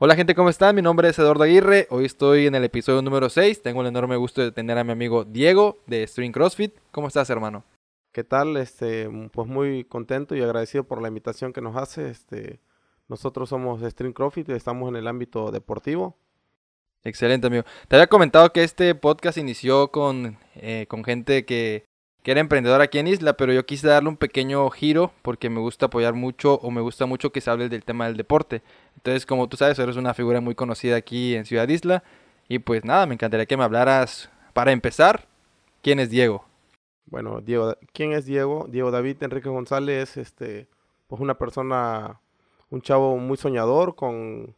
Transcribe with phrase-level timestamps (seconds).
[0.00, 0.74] Hola gente, ¿cómo están?
[0.74, 1.86] Mi nombre es Eduardo Aguirre.
[1.88, 3.62] Hoy estoy en el episodio número 6.
[3.62, 6.74] Tengo el enorme gusto de tener a mi amigo Diego de String CrossFit.
[6.90, 7.62] ¿Cómo estás, hermano?
[8.10, 8.56] ¿Qué tal?
[8.56, 12.10] Este, pues muy contento y agradecido por la invitación que nos hace.
[12.10, 12.58] Este,
[13.06, 16.16] nosotros somos String CrossFit y estamos en el ámbito deportivo.
[17.04, 17.62] Excelente, amigo.
[17.86, 21.84] Te había comentado que este podcast inició con, eh, con gente que,
[22.24, 25.60] que era emprendedora aquí en Isla, pero yo quise darle un pequeño giro porque me
[25.60, 28.62] gusta apoyar mucho o me gusta mucho que se hable del tema del deporte.
[28.96, 32.02] Entonces, como tú sabes, eres una figura muy conocida aquí en Ciudad Isla.
[32.48, 35.28] Y pues nada, me encantaría que me hablaras, para empezar,
[35.82, 36.46] ¿quién es Diego?
[37.04, 38.68] Bueno, Diego, ¿quién es Diego?
[38.70, 40.66] Diego David Enrique González, este,
[41.08, 42.20] pues una persona,
[42.70, 44.54] un chavo muy soñador, con,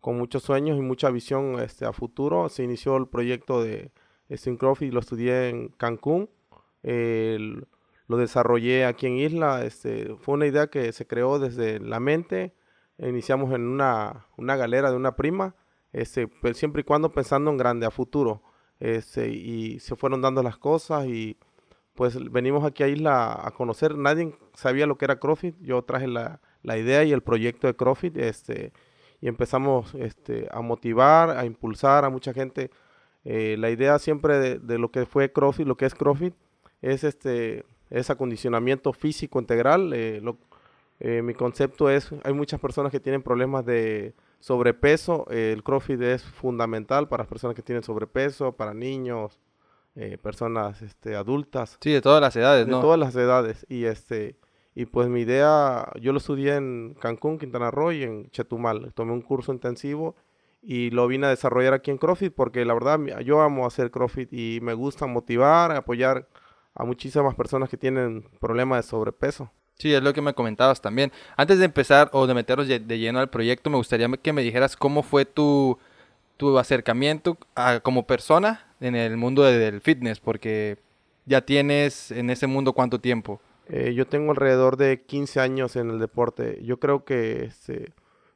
[0.00, 2.48] con muchos sueños y mucha visión este, a futuro.
[2.48, 3.90] Se inició el proyecto de
[4.34, 6.30] Syncroft y lo estudié en Cancún.
[6.82, 9.64] Lo desarrollé aquí en Isla.
[9.64, 12.54] Este, fue una idea que se creó desde la mente
[13.08, 15.54] iniciamos en una, una galera de una prima,
[15.92, 18.42] este, pues, siempre y cuando pensando en grande, a futuro.
[18.78, 21.36] Este, y se fueron dando las cosas y
[21.94, 23.96] pues venimos aquí a Isla a conocer.
[23.96, 25.54] Nadie sabía lo que era CrossFit.
[25.60, 28.72] Yo traje la, la idea y el proyecto de CrossFit este,
[29.20, 32.70] y empezamos este, a motivar, a impulsar a mucha gente.
[33.24, 36.34] Eh, la idea siempre de, de, lo que fue CrossFit, lo que es CrossFit,
[36.82, 39.92] es este es acondicionamiento físico integral.
[39.92, 40.38] Eh, lo,
[41.00, 46.22] eh, mi concepto es, hay muchas personas que tienen problemas de sobrepeso, el CrossFit es
[46.22, 49.38] fundamental para las personas que tienen sobrepeso, para niños,
[49.96, 51.78] eh, personas este, adultas.
[51.80, 52.76] Sí, de todas las edades, ¿no?
[52.76, 53.66] De todas las edades.
[53.68, 54.36] Y este
[54.74, 58.92] y pues mi idea, yo lo estudié en Cancún, Quintana Roo y en Chetumal.
[58.94, 60.14] Tomé un curso intensivo
[60.62, 64.32] y lo vine a desarrollar aquí en CrossFit porque la verdad yo amo hacer CrossFit
[64.32, 66.28] y me gusta motivar, apoyar
[66.74, 69.50] a muchísimas personas que tienen problemas de sobrepeso.
[69.74, 71.10] Sí, es lo que me comentabas también.
[71.36, 74.76] Antes de empezar o de meternos de lleno al proyecto, me gustaría que me dijeras
[74.76, 75.78] cómo fue tu,
[76.36, 80.78] tu acercamiento a, como persona en el mundo del fitness, porque
[81.24, 83.40] ya tienes en ese mundo cuánto tiempo.
[83.68, 86.58] Eh, yo tengo alrededor de 15 años en el deporte.
[86.62, 87.92] Yo creo que este,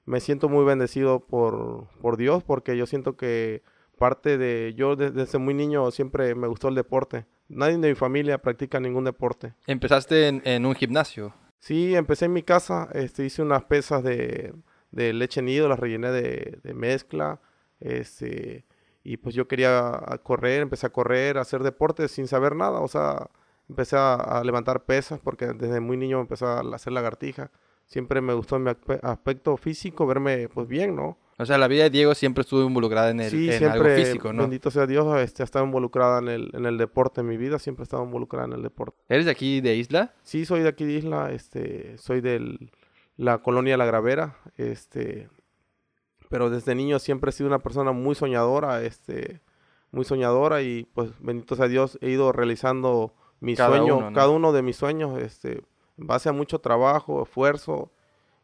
[0.06, 3.62] me siento muy bendecido por, por Dios, porque yo siento que
[3.98, 7.26] parte de, yo desde muy niño siempre me gustó el deporte.
[7.48, 9.54] Nadie de mi familia practica ningún deporte.
[9.66, 11.34] ¿Empezaste en, un gimnasio?
[11.58, 12.88] Sí, empecé en mi casa.
[12.92, 14.54] Este, hice unas pesas de,
[14.92, 17.40] leche nido, las rellené de, mezcla.
[17.80, 18.64] Este,
[19.02, 22.80] y pues yo quería correr, empecé a correr, a hacer deporte sin saber nada.
[22.80, 23.28] O sea,
[23.68, 27.50] empecé a, levantar pesas porque desde muy niño empecé a hacer lagartija.
[27.86, 28.72] Siempre me gustó mi
[29.02, 31.18] aspecto físico, verme pues bien, ¿no?
[31.36, 34.42] O sea, la vida de Diego siempre estuvo involucrada en, el, en algo físico, ¿no?
[34.42, 37.22] Bendito sea Dios, este, ha estado involucrada en el, en el deporte.
[37.22, 38.96] En mi vida siempre he estado involucrada en el deporte.
[39.08, 40.14] ¿Eres de aquí de Isla?
[40.22, 41.32] Sí, soy de aquí de Isla.
[41.32, 42.70] Este, soy de
[43.16, 44.36] la colonia La Gravera.
[44.56, 45.28] Este,
[46.28, 49.40] pero desde niño siempre he sido una persona muy soñadora, este,
[49.90, 54.62] muy soñadora y pues bendito sea Dios he ido realizando mis sueños, cada uno de
[54.62, 55.64] mis sueños, este,
[55.98, 57.92] en base a mucho trabajo, esfuerzo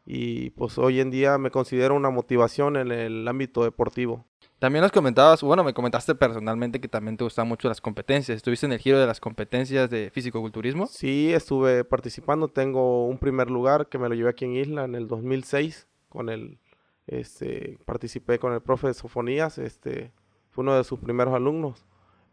[0.05, 4.25] y pues hoy en día me considero una motivación en el ámbito deportivo.
[4.59, 8.35] También nos comentabas, bueno, me comentaste personalmente que también te gustan mucho las competencias.
[8.35, 10.85] ¿Estuviste en el giro de las competencias de físico-culturismo?
[10.85, 12.47] Sí, estuve participando.
[12.47, 15.87] Tengo un primer lugar que me lo llevé aquí en Isla en el 2006.
[16.09, 16.59] Con el,
[17.07, 19.57] este, participé con el profe de Sofonías.
[19.57, 20.11] Este,
[20.51, 21.83] fue uno de sus primeros alumnos.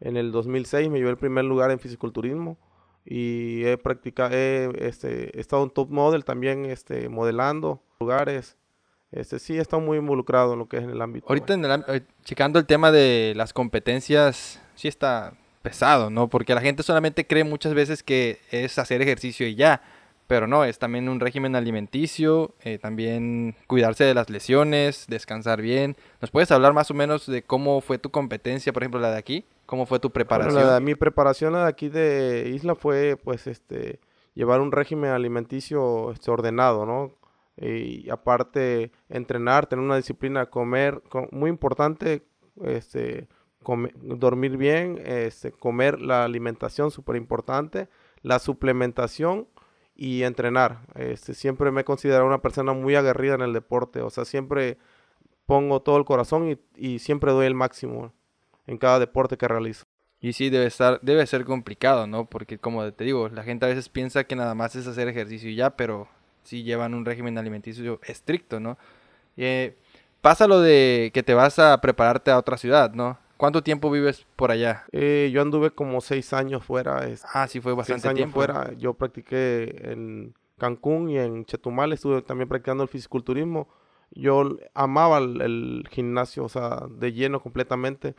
[0.00, 2.58] En el 2006 me llevé el primer lugar en fisiculturismo
[3.10, 8.56] y he practicado, he, este, estado en top model también, este, modelando lugares.
[9.10, 11.26] Este, sí, he estado muy involucrado en lo que es en el ámbito.
[11.26, 15.32] Ahorita, en el, eh, checando el tema de las competencias, sí está
[15.62, 16.28] pesado, ¿no?
[16.28, 19.80] Porque la gente solamente cree muchas veces que es hacer ejercicio y ya,
[20.26, 25.96] pero no, es también un régimen alimenticio, eh, también cuidarse de las lesiones, descansar bien.
[26.20, 29.18] ¿Nos puedes hablar más o menos de cómo fue tu competencia, por ejemplo, la de
[29.18, 29.46] aquí?
[29.68, 30.82] ¿Cómo fue tu preparación?
[30.82, 34.00] mi preparación de aquí de Isla fue, pues, este,
[34.32, 37.12] llevar un régimen alimenticio este, ordenado, ¿no?
[37.58, 42.22] Y aparte, entrenar, tener una disciplina, comer, muy importante,
[42.64, 43.28] este,
[44.00, 47.90] dormir bien, este, comer la alimentación, súper importante,
[48.22, 49.48] la suplementación
[49.94, 50.80] y entrenar.
[50.94, 54.78] Este, siempre me he considerado una persona muy aguerrida en el deporte, o sea, siempre
[55.44, 58.14] pongo todo el corazón y, y siempre doy el máximo
[58.68, 59.84] en cada deporte que realizo.
[60.20, 62.26] Y sí, debe, estar, debe ser complicado, ¿no?
[62.26, 65.48] Porque como te digo, la gente a veces piensa que nada más es hacer ejercicio
[65.48, 66.08] y ya, pero
[66.42, 68.78] sí llevan un régimen alimenticio estricto, ¿no?
[69.36, 69.76] Eh,
[70.20, 73.18] pasa lo de que te vas a prepararte a otra ciudad, ¿no?
[73.36, 74.84] ¿Cuánto tiempo vives por allá?
[74.90, 77.08] Eh, yo anduve como seis años fuera.
[77.32, 78.34] ah, sí, fue bastante seis años tiempo.
[78.34, 78.72] fuera.
[78.76, 81.92] Yo practiqué en Cancún y en Chetumal.
[81.92, 83.68] Estuve también practicando el fisiculturismo.
[84.10, 88.16] yo amaba el, el gimnasio, o sea, de lleno completamente.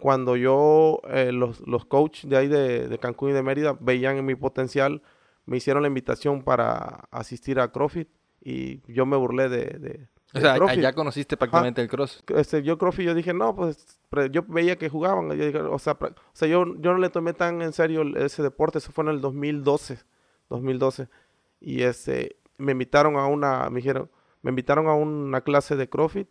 [0.00, 4.16] Cuando yo, eh, los, los coaches de ahí de, de Cancún y de Mérida veían
[4.16, 5.02] en mi potencial,
[5.46, 8.08] me hicieron la invitación para asistir a CrossFit
[8.40, 10.80] y yo me burlé de, de, O sea, CrossFit.
[10.80, 12.22] ya conociste prácticamente el cross.
[12.28, 13.98] Este, yo CrossFit, yo dije, no, pues
[14.30, 15.30] yo veía que jugaban.
[15.30, 18.42] yo dije, o sea, o sea yo, yo no le tomé tan en serio ese
[18.42, 19.98] deporte, eso fue en el 2012,
[20.50, 21.08] 2012.
[21.60, 24.10] Y este, me invitaron a una, me dijeron,
[24.42, 26.28] me invitaron a una clase de CrossFit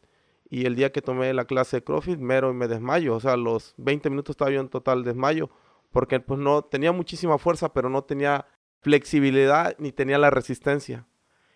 [0.50, 3.36] y el día que tomé la clase de CrossFit, mero y me desmayo, o sea,
[3.36, 5.50] los 20 minutos estaba yo en total desmayo,
[5.92, 8.46] porque pues no, tenía muchísima fuerza, pero no tenía
[8.82, 11.06] flexibilidad ni tenía la resistencia.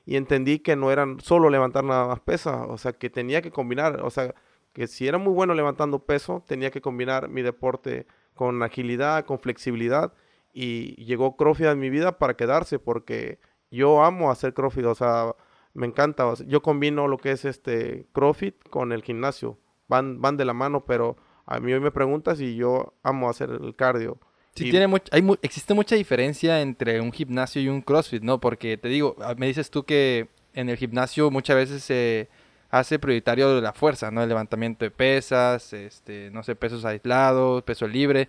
[0.05, 3.51] Y entendí que no eran solo levantar nada más pesa, o sea, que tenía que
[3.51, 4.33] combinar, o sea,
[4.73, 9.39] que si era muy bueno levantando peso, tenía que combinar mi deporte con agilidad, con
[9.39, 10.13] flexibilidad.
[10.53, 13.39] Y llegó CrossFit a mi vida para quedarse, porque
[13.69, 15.35] yo amo hacer CrossFit, o sea,
[15.73, 16.33] me encanta.
[16.47, 19.57] yo combino lo que es este CrossFit con el gimnasio.
[19.87, 23.49] Van, van de la mano, pero a mí hoy me preguntas y yo amo hacer
[23.49, 24.17] el cardio.
[24.55, 28.21] Sí, Y- tiene much- hay mu- existe mucha diferencia entre un gimnasio y un CrossFit,
[28.23, 28.39] ¿no?
[28.39, 32.29] Porque te digo, ah, me dices tú que en el gimnasio muchas veces se
[32.69, 34.21] hace prioritario la fuerza, ¿no?
[34.23, 38.27] El levantamiento de pesas, este, no sé, pesos aislados, peso libre.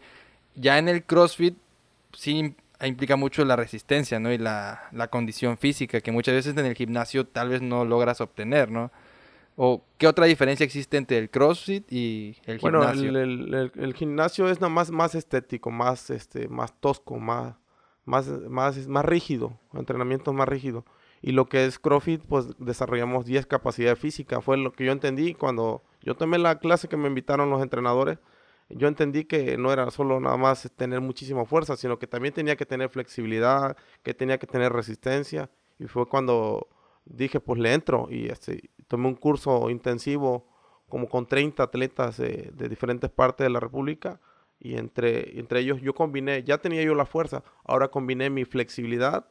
[0.55, 1.57] Ya en el CrossFit
[2.13, 2.55] sí
[2.87, 4.33] implica mucho la resistencia, ¿no?
[4.33, 8.21] Y la, la condición física, que muchas veces en el gimnasio tal vez no logras
[8.21, 8.91] obtener, ¿no?
[9.57, 13.11] ¿O qué otra diferencia existe entre el CrossFit y el Bueno, gimnasio?
[13.11, 17.55] el, el- el- el gimnasio es nada más, más estético, más, este, más tosco, más,
[18.05, 20.85] más, más, más rígido, entrenamiento más rígido.
[21.21, 24.43] Y lo que es CrossFit, pues desarrollamos 10 capacidades físicas.
[24.43, 28.19] Fue lo que yo entendí cuando yo tomé la clase que me invitaron los entrenadores.
[28.75, 32.57] Yo entendí que no era solo nada más tener muchísima fuerza, sino que también tenía
[32.57, 35.51] que tener flexibilidad, que tenía que tener resistencia.
[35.79, 36.69] Y fue cuando
[37.05, 40.47] dije, pues le entro y este, tomé un curso intensivo
[40.89, 44.21] como con 30 atletas de, diferentes partes de la República
[44.61, 49.27] y entre, entre ellos yo combiné, ya tenía yo la fuerza, ahora combiné mi flexibilidad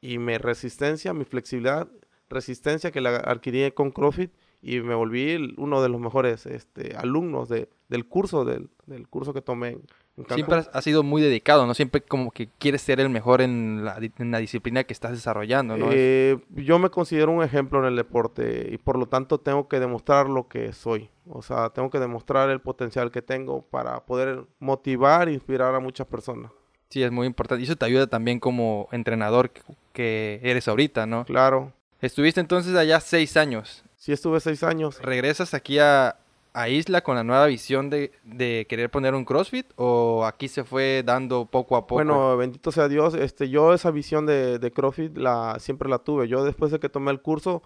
[0.00, 1.88] y mi resistencia, mi flexibilidad,
[2.28, 4.30] resistencia que la adquirí con CrossFit
[4.62, 9.32] y me volví uno de los mejores este, alumnos de, del curso, del, del curso
[9.32, 9.82] que tomé en,
[10.18, 10.34] Cancún.
[10.34, 11.74] Siempre has, has sido muy dedicado, ¿no?
[11.74, 15.12] Siempre como que quieres ser el mejor en la, di- en la disciplina que estás
[15.12, 15.90] desarrollando, ¿no?
[15.92, 19.78] Eh, yo me considero un ejemplo en el deporte y por lo tanto tengo que
[19.78, 21.08] demostrar lo que soy.
[21.28, 25.78] O sea, tengo que demostrar el potencial que tengo para poder motivar e inspirar a
[25.78, 26.50] muchas personas.
[26.88, 27.60] sí, es muy importante.
[27.60, 29.52] Y eso te ayuda también como entrenador
[29.92, 31.26] que eres ahorita, ¿no?
[31.26, 33.84] Claro, Estuviste entonces allá seis años.
[33.98, 35.02] Sí estuve seis años.
[35.02, 36.16] ¿Regresas aquí a,
[36.54, 39.66] a Isla con la nueva visión de, de querer poner un CrossFit?
[39.76, 41.96] ¿O aquí se fue dando poco a poco?
[41.96, 46.28] Bueno, bendito sea Dios, este, yo esa visión de, de CrossFit la, siempre la tuve.
[46.28, 47.62] Yo después de que tomé el curso,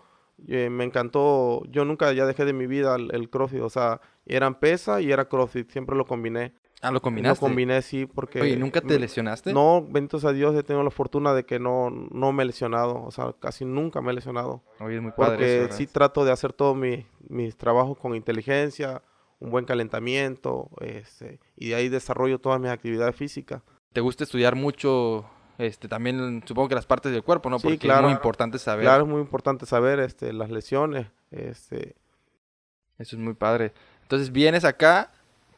[0.48, 4.00] eh, me encantó, yo nunca ya dejé de mi vida el, el CrossFit, o sea,
[4.26, 6.54] eran pesa y era CrossFit, siempre lo combiné.
[6.82, 7.40] Ah, lo Lo combinaste.
[7.40, 8.40] combiné, sí, porque...
[8.40, 9.52] Oye, ¿nunca te lesionaste?
[9.52, 13.02] No, bendito sea Dios, he tenido la fortuna de que no, no me he lesionado,
[13.02, 14.62] o sea, casi nunca me he lesionado.
[14.80, 19.02] Oye, es muy padre Porque sí trato de hacer todos mi- mis trabajos con inteligencia,
[19.40, 23.62] un buen calentamiento, este, y de ahí desarrollo todas mis actividades físicas.
[23.92, 25.24] Te gusta estudiar mucho,
[25.58, 27.58] este, también supongo que las partes del cuerpo, ¿no?
[27.58, 28.00] Sí, Porque claro.
[28.02, 28.84] es muy importante saber.
[28.84, 31.08] Claro, es muy importante saber este, las lesiones.
[31.30, 31.94] Este,
[32.98, 33.72] Eso es muy padre.
[34.02, 35.10] Entonces vienes acá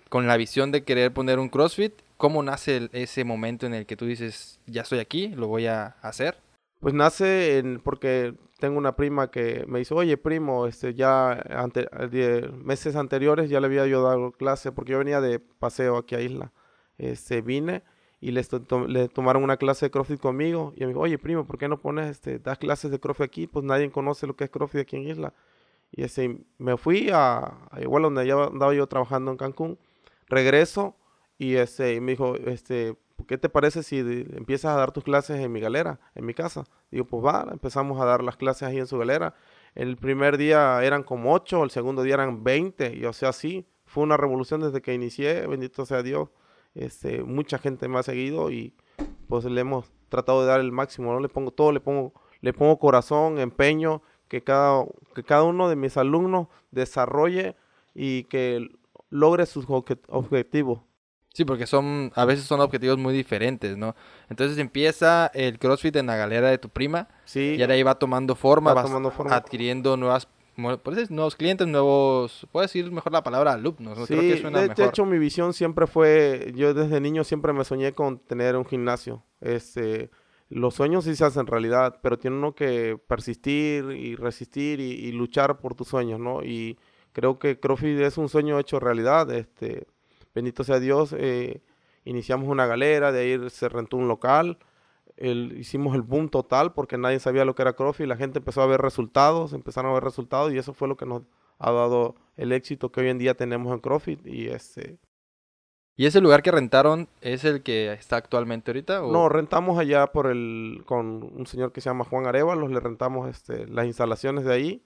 [0.09, 1.93] con la visión de querer poner un CrossFit.
[2.17, 5.97] ¿Cómo nace ese momento en el que tú dices, ya estoy aquí, lo voy a
[6.03, 6.37] hacer?
[6.81, 11.89] pues nace en, porque tengo una prima que me dice, oye primo, este, ya ante,
[12.11, 16.15] de- meses anteriores ya le había yo dado clase, porque yo venía de paseo aquí
[16.15, 16.53] a Isla.
[16.99, 17.83] Este, vine
[18.21, 18.45] y le
[19.09, 22.11] tomaron una clase de CrossFit conmigo y me dijo, oye primo, ¿por qué no pones,
[22.11, 23.47] este, das clases de CrossFit aquí?
[23.47, 25.33] Pues nadie conoce lo que es CrossFit aquí en Isla.
[25.91, 27.39] Y este, me fui a,
[27.71, 29.79] a igual donde ya andaba yo trabajando en Cancún,
[30.35, 30.97] regreso
[31.38, 35.41] y este, y me dijo, este, ¿qué te parece si empiezas a dar tus clases
[35.41, 36.64] en mi galera, en mi casa?
[36.91, 39.35] Digo, pues va, empezamos a dar las clases ahí en su galera.
[39.75, 43.67] El primer día eran como 8, el segundo día eran 20, y o sea, sí,
[43.87, 46.29] fue una revolución desde que inicié, bendito sea Dios.
[46.75, 48.75] Este, mucha gente me ha seguido y
[49.29, 51.21] pues le hemos tratado de dar el máximo, ¿no?
[51.21, 55.76] Le pongo todo, le pongo, le pongo corazón, empeño, que cada, que cada uno de
[55.76, 57.57] mis alumnos desarrolle
[57.95, 58.69] y que
[59.14, 60.80] logre sus obje- objetivos.
[61.33, 63.94] Sí, porque son, a veces son objetivos muy diferentes, ¿no?
[64.28, 67.97] Entonces empieza el CrossFit en la galera de tu prima Sí, y ahora ahí va
[67.97, 69.35] tomando forma, Va vas tomando forma.
[69.37, 74.06] adquiriendo nuevas, decir, nuevos clientes, nuevos, puedes decir mejor la palabra alumnos, ¿no?
[74.06, 74.85] Sí, Creo que suena de, mejor.
[74.87, 79.25] hecho mi visión siempre fue, yo desde niño siempre me soñé con tener un gimnasio.
[79.40, 80.11] Este,
[80.49, 85.59] los sueños sí se hacen realidad, pero tiene uno que persistir y resistir y, luchar
[85.59, 86.44] por tus sueños, ¿no?
[86.44, 86.78] Y
[87.14, 89.30] creo que CrossFit es un sueño hecho realidad.
[89.30, 89.87] Este,
[90.35, 91.14] bendito sea Dios.
[91.16, 91.62] Eh,
[92.04, 94.59] iniciamos una galera, de ahí se rentó un local.
[95.16, 98.06] hicimos el boom total porque nadie sabía lo que era CrossFit.
[98.06, 101.06] La gente empezó a ver resultados, empezaron a ver resultados y eso fue lo que
[101.06, 101.23] nos
[101.59, 104.26] ha dado el éxito que hoy en día tenemos en CrossFit.
[104.26, 104.99] Y este,
[105.97, 109.00] ¿Y ese lugar que rentaron es el que está actualmente ahorita?
[109.00, 113.28] No, rentamos allá por el, con un señor que se llama Juan Arevalos, le rentamos
[113.28, 114.83] este, las instalaciones de ahí.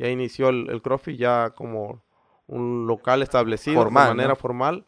[0.00, 2.02] Y ahí inició el, el CrossFit ya como
[2.46, 4.86] un local establecido de manera formal,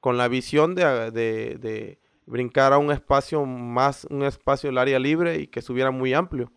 [0.00, 4.98] con la visión de, de, de, brincar a un espacio más, un espacio del área
[4.98, 6.52] libre y que estuviera muy amplio.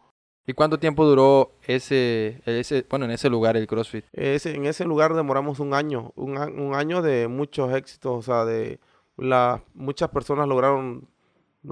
[0.46, 4.04] ¿Y cuánto tiempo duró ese, ese bueno, en ese lugar el CrossFit?
[4.12, 8.44] Ese, en ese lugar demoramos un año, un, un año de muchos éxitos, o sea,
[8.44, 8.82] de
[9.16, 11.08] la, muchas personas lograron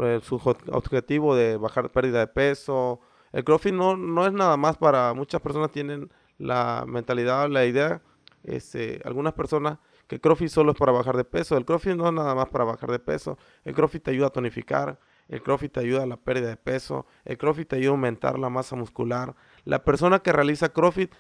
[0.02, 0.36] eh, su
[0.72, 3.02] objetivo de bajar pérdida de peso.
[3.36, 8.02] El CrossFit no, no es nada más para, muchas personas tienen la mentalidad, la idea,
[8.44, 9.78] este, algunas personas
[10.08, 11.58] que el solo es para bajar de peso.
[11.58, 13.38] El CrossFit no es nada más para bajar de peso.
[13.66, 17.08] El CrossFit te ayuda a tonificar, el CrossFit te ayuda a la pérdida de peso.
[17.26, 19.36] El CrossFit te ayuda a aumentar la masa muscular.
[19.66, 21.14] La persona que realiza CrossFit,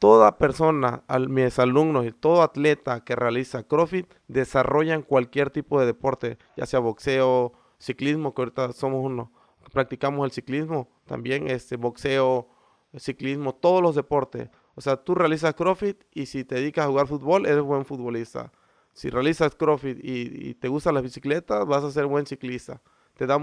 [0.00, 6.36] toda persona, mis alumnos y todo atleta que realiza CrossFit desarrollan cualquier tipo de deporte,
[6.56, 9.30] ya sea boxeo, ciclismo, que ahorita somos uno,
[9.72, 12.48] practicamos el ciclismo, también este boxeo,
[12.96, 14.48] ciclismo, todos los deportes.
[14.74, 18.52] O sea, tú realizas CrossFit y si te dedicas a jugar fútbol, eres buen futbolista.
[18.92, 22.80] Si realizas CrossFit y, te gustan las bicicletas, vas a ser buen ciclista
[23.16, 23.38] te da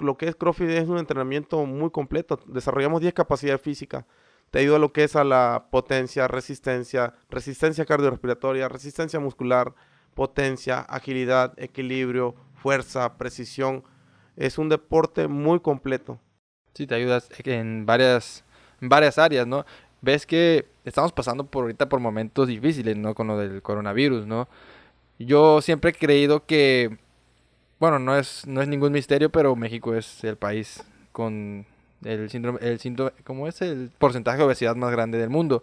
[0.00, 2.38] lo que es CrossFit es un entrenamiento muy completo.
[2.46, 4.04] Desarrollamos 10 capacidades físicas.
[4.50, 9.74] Te ayuda a lo que es a la potencia, resistencia, resistencia cardiorrespiratoria, resistencia muscular,
[10.14, 13.84] potencia, agilidad, equilibrio, fuerza, precisión.
[14.36, 16.18] Es un deporte muy completo.
[16.74, 18.44] Sí, te ayudas en varias,
[18.80, 19.64] en varias áreas, ¿no?
[20.00, 23.14] Ves que estamos pasando por ahorita por momentos difíciles, ¿no?
[23.14, 24.48] Con lo del coronavirus, ¿no?
[25.18, 26.98] Yo siempre he creído que
[27.84, 31.66] bueno, no es, no es ningún misterio, pero México es el país con
[32.02, 33.60] el síndrome, el síndrome, ¿cómo es?
[33.62, 35.62] El porcentaje de obesidad más grande del mundo.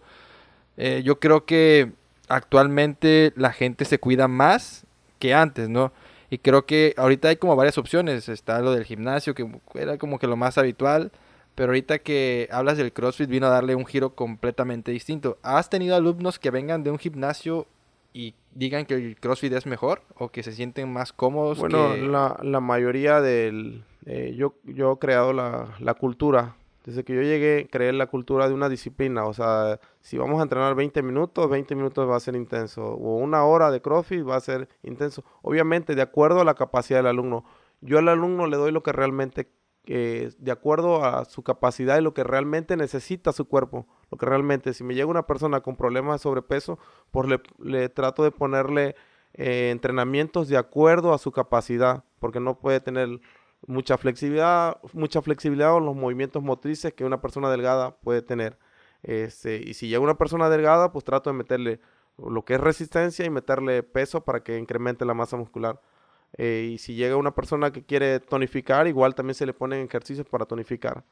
[0.76, 1.90] Eh, yo creo que
[2.28, 4.84] actualmente la gente se cuida más
[5.18, 5.92] que antes, ¿no?
[6.32, 8.30] Y creo que ahorita hay como varias opciones.
[8.30, 11.12] Está lo del gimnasio, que era como que lo más habitual.
[11.54, 15.36] Pero ahorita que hablas del CrossFit vino a darle un giro completamente distinto.
[15.42, 17.66] ¿Has tenido alumnos que vengan de un gimnasio
[18.14, 21.58] y digan que el CrossFit es mejor o que se sienten más cómodos?
[21.58, 23.84] Bueno, la, la, mayoría del...
[24.06, 26.56] Eh, yo, yo he creado la, la, cultura.
[26.84, 29.24] Desde que yo llegué, creé la cultura de una disciplina.
[29.24, 32.82] O sea, si vamos a entrenar 20 minutos, 20 minutos va a ser intenso.
[32.84, 35.24] O una hora de CrossFit va a ser intenso.
[35.42, 37.44] Obviamente, de acuerdo a la capacidad del alumno.
[37.80, 39.48] Yo al alumno le doy lo que realmente
[39.84, 43.86] de acuerdo a su capacidad y lo que realmente necesita su cuerpo.
[44.10, 46.78] Lo que realmente, si me llega una persona con problemas de sobrepeso,
[47.10, 48.94] pues le, trato de ponerle
[49.34, 53.20] eh, entrenamientos de acuerdo a su capacidad, porque no puede tener
[53.66, 58.58] mucha flexibilidad, mucha flexibilidad en los movimientos motrices que una persona delgada puede tener.
[59.02, 61.80] Este, y si llega una persona delgada, pues trato de meterle
[62.18, 65.80] lo que es resistencia y meterle peso para que incremente la masa muscular.
[66.38, 70.26] Eh, y si llega una persona que quiere tonificar, igual también se le ponen ejercicios
[70.26, 71.04] para tonificar.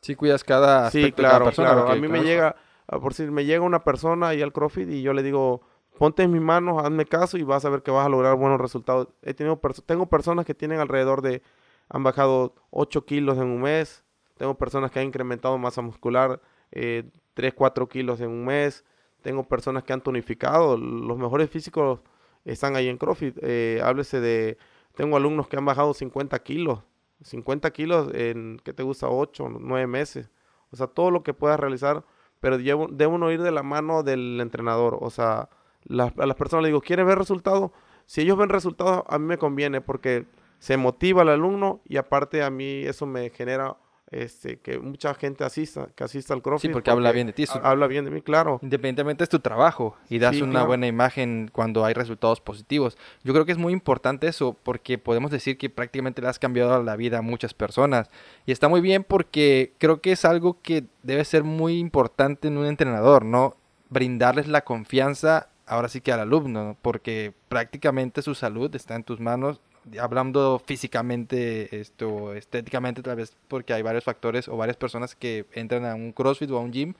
[0.00, 1.72] Sí, cuidas cada aspecto sí, claro, persona.
[1.72, 1.90] Claro.
[1.90, 5.12] A mí me llega, por si me llega una persona y al CrossFit y yo
[5.12, 5.62] le digo,
[5.98, 8.60] ponte en mis manos, hazme caso y vas a ver que vas a lograr buenos
[8.60, 9.08] resultados.
[9.22, 11.42] He tenido tengo personas que tienen alrededor de,
[11.90, 14.04] han bajado 8 kilos en un mes.
[14.38, 18.84] Tengo personas que han incrementado masa muscular eh, 3, 4 kilos en un mes.
[19.22, 20.78] Tengo personas que han tonificado.
[20.78, 22.00] Los mejores físicos
[22.44, 23.36] están ahí en CrossFit.
[23.42, 24.56] Eh, háblese de,
[24.94, 26.80] tengo alumnos que han bajado 50 kilos,
[27.22, 29.08] 50 kilos en, ¿qué te gusta?
[29.08, 30.30] 8, 9 meses.
[30.70, 32.04] O sea, todo lo que puedas realizar,
[32.38, 34.96] pero debe uno ir de la mano del entrenador.
[35.00, 35.48] O sea,
[35.88, 37.72] a las personas le digo, ¿quieres ver resultados?
[38.06, 40.26] Si ellos ven resultados, a mí me conviene porque
[40.60, 43.76] se motiva al alumno y aparte a mí eso me genera
[44.10, 46.70] este, que mucha gente asista, que asista al CrossFit.
[46.70, 47.44] Sí, porque, habla bien de ti.
[47.62, 48.58] Habla bien de mí, claro.
[48.60, 52.98] Independientemente es tu trabajo y das una buena imagen cuando hay resultados positivos.
[53.22, 56.82] Yo creo que es muy importante eso porque podemos decir que prácticamente le has cambiado
[56.82, 58.10] la vida a muchas personas.
[58.46, 62.58] Y está muy bien porque creo que es algo que debe ser muy importante en
[62.58, 63.56] un entrenador, ¿no?
[63.88, 69.20] Brindarles la confianza ahora sí que al alumno, porque prácticamente su salud está en tus
[69.20, 69.60] manos
[70.00, 75.84] hablando físicamente, esto, estéticamente tal vez, porque hay varios factores o varias personas que entran
[75.84, 76.94] a un CrossFit o a un gym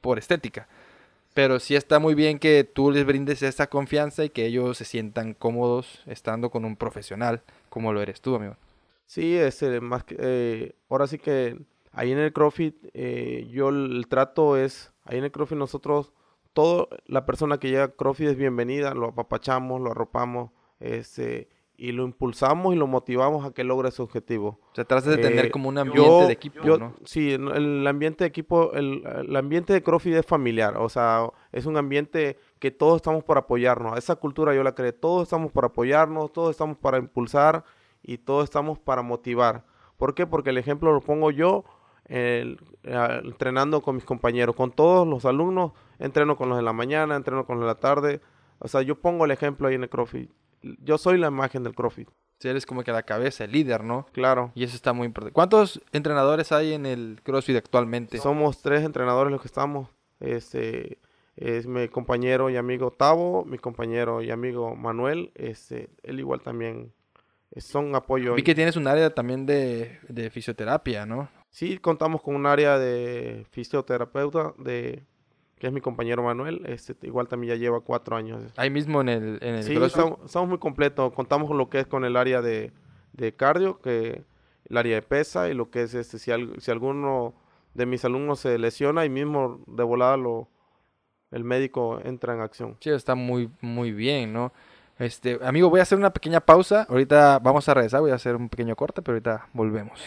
[0.00, 0.68] por estética.
[1.34, 4.84] Pero sí está muy bien que tú les brindes esa confianza y que ellos se
[4.84, 8.56] sientan cómodos estando con un profesional como lo eres tú, amigo.
[9.06, 11.58] Sí, este, más que, eh, ahora sí que
[11.92, 16.12] ahí en el CrossFit eh, yo el, trato es, ahí en el CrossFit nosotros,
[16.52, 21.48] toda la persona que llega a CrossFit es bienvenida, lo apapachamos, lo arropamos, este,
[21.80, 24.58] y lo impulsamos y lo motivamos a que logre su objetivo.
[24.74, 26.94] Se trata de tener eh, como un ambiente de equipo, ¿no?
[27.04, 31.66] Sí, el, ambiente de equipo, el, el, ambiente de CrossFit es familiar, o sea, es
[31.66, 33.96] un ambiente que todos estamos por apoyarnos.
[33.96, 37.64] Esa cultura yo la creé, todos estamos por apoyarnos, todos estamos para impulsar
[38.02, 39.64] y todos estamos para motivar.
[39.96, 40.26] ¿Por qué?
[40.26, 41.64] Porque el ejemplo lo pongo yo
[42.08, 47.46] entrenando con mis compañeros, con todos los alumnos, entreno con los de la mañana, entreno
[47.46, 48.20] con los de la tarde.
[48.58, 50.30] O sea, yo pongo el ejemplo ahí en el CrossFit
[50.62, 52.08] yo soy la imagen del CrossFit.
[52.38, 54.06] Sí, eres como que la cabeza, el líder, ¿no?
[54.12, 54.52] Claro.
[54.54, 55.34] Y eso está muy importante.
[55.34, 58.18] ¿Cuántos entrenadores hay en el CrossFit actualmente?
[58.18, 59.88] Somos tres entrenadores los que estamos.
[60.20, 60.98] Este
[61.34, 65.32] es mi compañero y amigo Tavo, mi compañero y amigo Manuel.
[65.34, 66.92] Este, él igual también
[67.56, 68.34] son apoyo.
[68.34, 71.28] Vi que tienes un área también de, de fisioterapia, ¿no?
[71.50, 75.02] Sí, contamos con un área de fisioterapeuta, de
[75.58, 78.42] que es mi compañero Manuel, este, igual también ya lleva cuatro años.
[78.56, 81.12] Ahí mismo en el, en el Sí, estamos, muy completos.
[81.12, 82.72] Contamos con lo que es con el área de,
[83.12, 84.24] de, cardio, que
[84.68, 87.34] el área de pesa y lo que es este, si, si alguno
[87.74, 90.48] de mis alumnos se lesiona y mismo de volada lo,
[91.30, 92.76] el médico entra en acción.
[92.80, 94.52] Sí, está muy, muy bien, ¿no?
[94.98, 96.86] Este, amigo, voy a hacer una pequeña pausa.
[96.88, 100.00] Ahorita vamos a regresar, voy a hacer un pequeño corte, pero ahorita volvemos.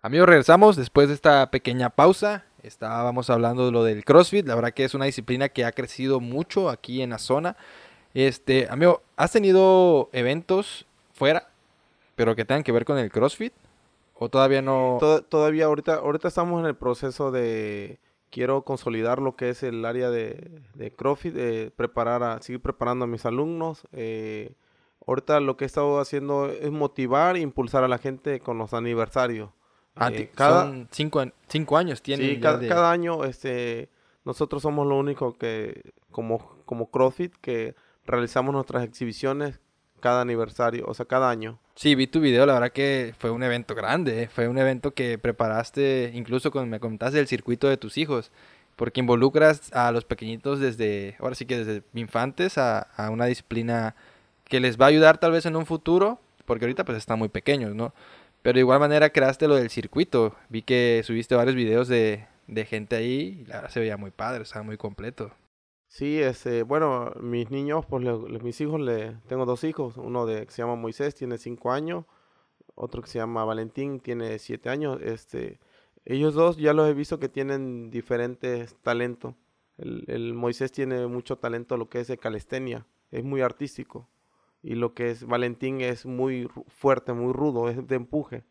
[0.00, 2.44] Amigos, regresamos después de esta pequeña pausa.
[2.62, 4.46] Estábamos hablando de lo del CrossFit.
[4.46, 7.56] La verdad que es una disciplina que ha crecido mucho aquí en la zona.
[8.14, 11.48] Este, amigo, ¿has tenido eventos fuera,
[12.14, 13.52] pero que tengan que ver con el CrossFit?
[14.14, 14.98] ¿O todavía no?
[15.28, 17.98] todavía ahorita, ahorita estamos en el proceso de
[18.30, 23.06] quiero consolidar lo que es el área de, de CrossFit, de preparar a, seguir preparando
[23.06, 23.82] a mis alumnos.
[23.92, 24.54] Eh,
[25.06, 28.72] ahorita lo que he estado haciendo es motivar e impulsar a la gente con los
[28.72, 29.50] aniversarios.
[29.94, 32.34] Ah, eh, cada, son cinco, cinco años tiene.
[32.34, 33.90] Sí, cada, año este,
[34.24, 37.74] nosotros somos lo único que, como, como CrossFit, que
[38.06, 39.60] realizamos nuestras exhibiciones
[40.00, 41.58] cada aniversario, o sea, cada año.
[41.74, 44.28] Sí, vi tu video, la verdad que fue un evento grande, ¿eh?
[44.28, 48.32] fue un evento que preparaste, incluso cuando me contaste del circuito de tus hijos,
[48.76, 53.94] porque involucras a los pequeñitos desde, ahora sí que desde infantes a, a una disciplina
[54.44, 57.28] que les va a ayudar tal vez en un futuro, porque ahorita pues están muy
[57.28, 57.94] pequeños, ¿no?
[58.42, 60.34] Pero de igual manera creaste lo del circuito.
[60.48, 64.10] Vi que subiste varios videos de, de gente ahí y la verdad se veía muy
[64.10, 65.32] padre, estaba muy completo.
[65.86, 68.02] Sí, este, bueno, mis niños, pues
[68.42, 72.06] mis hijos, le, tengo dos hijos, uno de, que se llama Moisés, tiene cinco años,
[72.74, 74.98] otro que se llama Valentín, tiene siete años.
[75.02, 75.60] Este,
[76.04, 79.34] ellos dos ya los he visto que tienen diferentes talentos.
[79.76, 84.08] El, el Moisés tiene mucho talento lo que es de calistenia, es muy artístico
[84.62, 88.44] y lo que es Valentín es muy fuerte, muy rudo, es de empuje.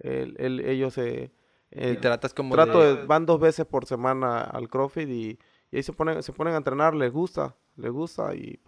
[0.00, 1.32] El, ellos se...
[1.70, 5.38] Eh, tratas como trato van dos veces por semana al CrossFit y,
[5.70, 8.58] ahí se ponen, se ponen a entrenar, les gusta, les gusta y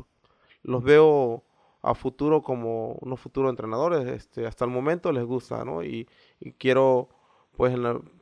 [0.62, 1.42] los veo
[1.80, 5.82] a futuro como unos futuros entrenadores, este, hasta el momento les gusta, ¿no?
[5.82, 6.06] Y,
[6.40, 7.08] y quiero
[7.56, 7.74] pues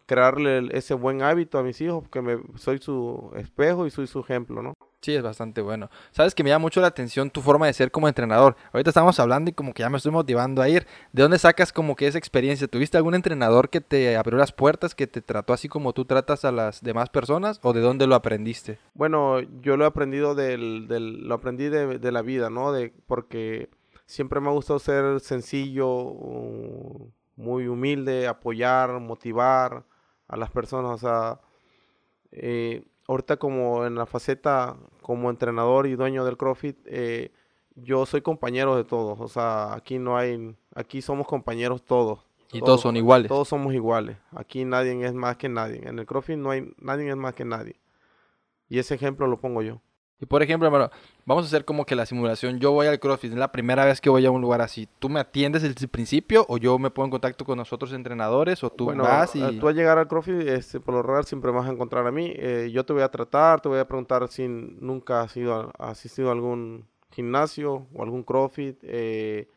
[0.07, 4.21] crearle ese buen hábito a mis hijos, porque me, soy su espejo y soy su
[4.21, 4.75] ejemplo, ¿no?
[5.01, 5.91] Sí, es bastante bueno.
[6.11, 8.57] Sabes que me llama mucho la atención tu forma de ser como entrenador.
[8.73, 10.89] Ahorita estamos hablando y como que ya me estoy motivando a ir.
[11.13, 12.67] ¿De dónde sacas como que esa experiencia?
[12.67, 16.45] ¿Tuviste algún entrenador que te abrió las puertas, que te trató así como tú tratas
[16.45, 17.61] a las demás personas?
[17.63, 18.81] ¿O de dónde lo aprendiste?
[18.95, 20.89] Bueno, yo lo he aprendido del,
[21.29, 22.73] lo aprendí de, de, la vida, ¿no?
[22.73, 23.71] De, porque
[24.05, 26.13] siempre me ha gustado ser sencillo,
[27.37, 29.85] muy humilde, apoyar, motivar
[30.27, 30.91] a las personas.
[30.93, 31.41] O sea,
[32.33, 37.33] eh, ahorita como en la faceta como entrenador y dueño del CrossFit, eh,
[37.75, 39.19] yo soy compañero de todos.
[39.21, 42.21] O sea, aquí no hay, aquí somos compañeros todos.
[42.53, 43.29] Y todos, son iguales.
[43.29, 44.17] Todos somos iguales.
[44.31, 45.87] Aquí nadie es más que nadie.
[45.87, 47.81] En el CrossFit no hay, nadie es más que nadie.
[48.69, 49.81] Y ese ejemplo lo pongo yo.
[50.21, 50.91] Y por ejemplo, hermano,
[51.25, 52.59] vamos a hacer como que la simulación.
[52.59, 54.89] Yo voy al CrossFit, es la primera vez que voy a un lugar así.
[54.99, 58.65] ¿Tú me atiendes desde el principio o yo me pongo en contacto con nosotros entrenadores
[58.65, 59.59] o tú vas y...
[59.61, 62.33] Tú al llegar al CrossFit, este, por lo regular siempre vas a encontrar a mí.
[62.35, 66.31] Eh, yo te voy a tratar, te voy a preguntar si nunca has, ido asistido
[66.31, 69.49] a algún gimnasio o algún CrossFit, eh,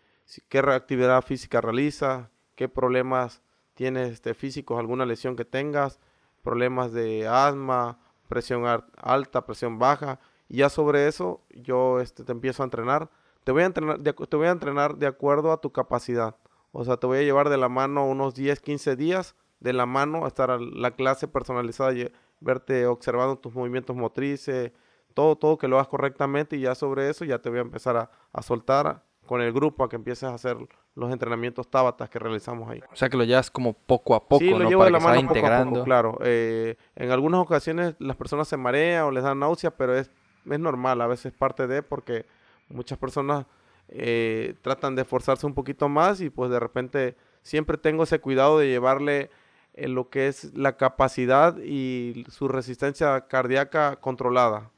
[0.48, 3.42] qué actividad física realiza, qué problemas
[3.74, 6.00] tienes este, físicos, alguna lesión que tengas,
[6.44, 7.98] problemas de asma,
[8.28, 8.64] presión
[8.98, 10.20] alta, presión baja
[10.52, 13.10] y ya sobre eso yo este, te empiezo a entrenar.
[13.46, 16.36] Te voy a entrenar, de, te voy a entrenar de acuerdo a tu capacidad.
[16.74, 19.86] O sea, te voy a llevar de la mano unos 10, 15 días de la
[19.86, 22.12] mano a estar a la clase personalizada, y
[22.42, 24.74] verte observando tus movimientos motrices,
[25.14, 27.96] todo, todo que lo hagas correctamente y ya sobre eso ya te voy a empezar
[27.96, 30.58] a, soltar con el grupo a que empieces a hacer
[30.96, 32.82] los entrenamientos tabatas que realizamos ahí.
[32.92, 34.70] O sea que lo llevas como poco a poco, Sí, lo ¿no?
[34.70, 35.72] llevo Para de la que mano poco a integrando.
[35.72, 36.18] poco, claro.
[36.22, 40.12] Eh, en algunas ocasiones las personas se marean o les dan náuseas, pero es,
[40.50, 42.26] es normal, a veces parte de porque
[42.70, 43.46] muchas personas
[43.90, 48.60] eh, tratan de esforzarse un poquito más y pues de repente siempre tengo ese cuidado
[48.60, 49.30] de llevarle
[49.74, 54.70] eh, lo que es la capacidad y su resistencia cardíaca controlada.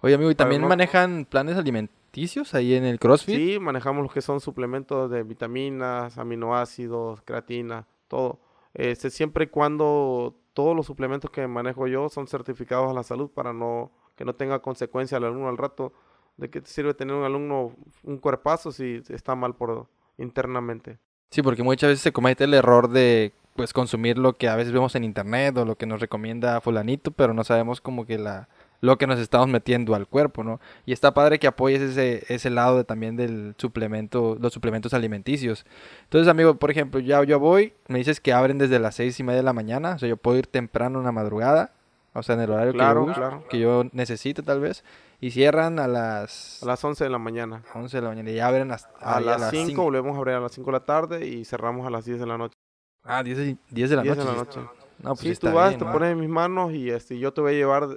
[0.00, 3.36] Oye, amigo, ¿y también manejan planes alimenticios ahí en el CrossFit?
[3.36, 8.40] Sí, manejamos lo que son suplementos de vitaminas, aminoácidos, creatina, todo.
[8.72, 13.30] Este, siempre y cuando todos los suplementos que manejo yo son certificados a la salud
[13.30, 15.94] para no que no tenga consecuencia al alumno al rato.
[16.36, 19.86] ¿De qué te sirve tener un alumno un cuerpazo si está mal por
[20.18, 20.98] internamente?
[21.30, 24.74] Sí, porque muchas veces se comete el error de pues consumir lo que a veces
[24.74, 28.50] vemos en internet o lo que nos recomienda fulanito, pero no sabemos como que la
[28.82, 30.60] lo que nos estamos metiendo al cuerpo, ¿no?
[30.84, 35.64] Y está padre que apoyes ese, ese lado también del suplemento, los suplementos alimenticios.
[36.02, 39.22] Entonces, amigo, por ejemplo, ya yo voy, me dices que abren desde las seis y
[39.22, 41.72] media de la mañana, o sea, yo puedo ir temprano en la madrugada,
[42.20, 43.44] o sea, en el horario Claro, que, yo, claro.
[43.48, 44.84] que yo necesite tal vez,
[45.20, 47.62] y cierran a las A las 11 de la mañana.
[47.74, 49.82] 11 de la mañana y ya abren hasta A ahí las 5 cinco.
[49.82, 52.26] volvemos a abrir a las 5 de la tarde y cerramos a las 10 de
[52.26, 52.54] la noche.
[53.02, 54.28] Ah, 10, y- 10 de la 10 noche.
[54.28, 54.60] de la noche.
[54.98, 55.92] No, pues sí tú vas, bien, te ¿no?
[55.92, 57.88] pones en mis manos y este, yo te voy a llevar,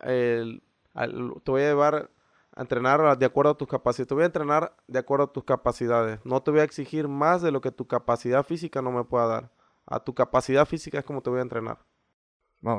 [0.00, 0.62] el-
[0.94, 2.10] al- te voy a llevar
[2.54, 4.08] a entrenar a- de acuerdo a tus capacidades.
[4.08, 6.20] Te voy a entrenar de acuerdo a tus capacidades.
[6.24, 9.26] No te voy a exigir más de lo que tu capacidad física no me pueda
[9.26, 9.50] dar.
[9.86, 11.78] A tu capacidad física es como te voy a entrenar.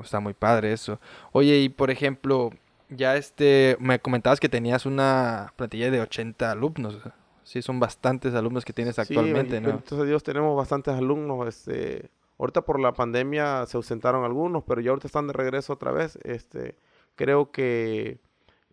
[0.03, 0.99] Está muy padre eso.
[1.31, 2.51] Oye, y por ejemplo,
[2.89, 6.97] ya este, me comentabas que tenías una plantilla de 80 alumnos.
[7.43, 9.81] Sí, son bastantes alumnos que tienes Sí, actualmente, ben- ¿no?
[9.87, 11.47] sea Dios, tenemos bastantes alumnos.
[11.47, 15.91] Este, ahorita por la pandemia se ausentaron algunos, pero ya ahorita están de regreso otra
[15.91, 16.17] vez.
[16.23, 16.75] Este,
[17.15, 18.19] creo que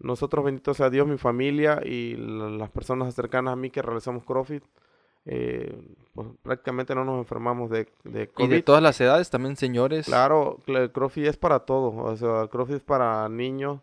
[0.01, 4.25] nosotros, bendito sea Dios, mi familia y la- las personas cercanas a mí que realizamos
[4.25, 4.65] CrossFit,
[5.27, 5.81] eh,
[6.15, 8.65] pues prácticamente no nos enfermamos de, de Y de COVID.
[8.65, 10.07] todas las edades, también señores.
[10.07, 11.89] Claro, cl- el CrossFit es para todo.
[11.97, 13.81] O sea, el CrossFit es para niños,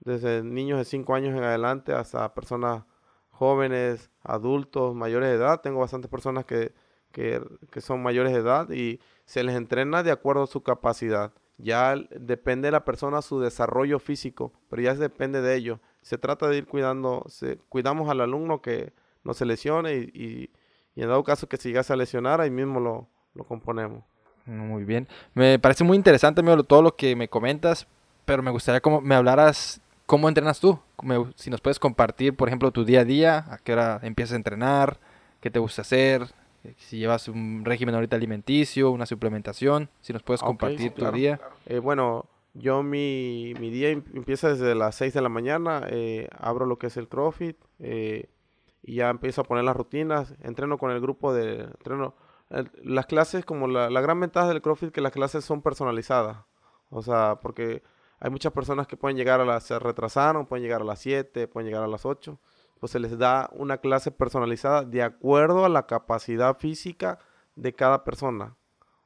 [0.00, 2.84] desde niños de 5 años en adelante hasta personas
[3.30, 5.60] jóvenes, adultos, mayores de edad.
[5.60, 6.72] Tengo bastantes personas que,
[7.12, 11.32] que, que son mayores de edad y se les entrena de acuerdo a su capacidad.
[11.58, 15.80] Ya depende de la persona su desarrollo físico, pero ya depende de ello.
[16.02, 18.92] Se trata de ir cuidando, se, cuidamos al alumno que
[19.24, 20.50] no se lesione y, y,
[20.98, 24.02] y en dado caso que se llegase a lesionar, ahí mismo lo, lo componemos.
[24.46, 25.06] Muy bien.
[25.32, 27.86] Me parece muy interesante, amigo, todo lo que me comentas,
[28.24, 30.76] pero me gustaría como me hablaras cómo entrenas tú.
[31.02, 34.32] Me- si nos puedes compartir, por ejemplo, tu día a día, a qué hora empiezas
[34.32, 34.98] a entrenar,
[35.40, 36.22] qué te gusta hacer,
[36.64, 40.96] eh, si llevas un régimen ahorita alimenticio, una suplementación, si nos puedes compartir sí, tu
[41.02, 41.16] claro.
[41.16, 41.40] día.
[41.66, 46.28] Eh, bueno, yo mi, mi día em- empieza desde las 6 de la mañana, eh,
[46.40, 48.28] abro lo que es el CrossFit eh,
[48.82, 52.14] y ya empiezo a poner las rutinas, entreno con el grupo de, entreno,
[52.82, 56.44] las clases, como la, la gran ventaja del CrossFit que las clases son personalizadas,
[56.90, 57.82] o sea, porque
[58.20, 61.46] hay muchas personas que pueden llegar a las, se retrasaron, pueden llegar a las 7,
[61.48, 62.38] pueden llegar a las 8,
[62.80, 67.18] pues se les da una clase personalizada de acuerdo a la capacidad física
[67.54, 68.56] de cada persona.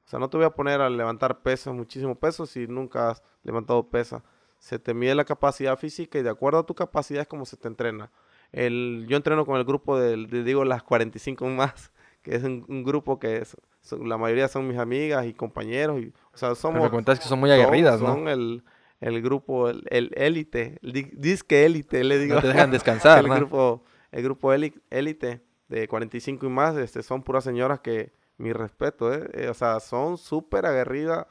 [0.04, 3.22] O sea, no te voy a poner a levantar peso, muchísimo peso, si nunca has
[3.42, 4.24] levantado pesa.
[4.58, 7.56] Se te mide la capacidad física y de acuerdo a tu capacidad es como se
[7.56, 8.10] te entrena.
[8.52, 11.90] El, yo entreno con el grupo de, de, digo, las 45 más,
[12.22, 16.00] que es un, un grupo que es, son- la mayoría son mis amigas y compañeros.
[16.00, 18.08] Y, o sea, Pero somos me comentas que son muy son- aguerridas, ¿no?
[18.14, 18.62] son el,
[19.00, 22.34] el grupo, el élite, el, di- disque élite, le digo.
[22.36, 23.34] No te dejan descansar, el ¿no?
[23.36, 29.12] grupo, el grupo élite de 45 y más, este, son puras señoras que, mi respeto,
[29.14, 29.28] ¿eh?
[29.34, 31.26] Eh, o sea, son súper aguerridas,